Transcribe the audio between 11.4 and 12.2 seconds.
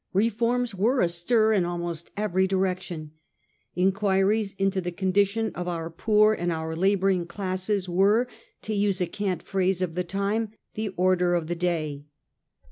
the day.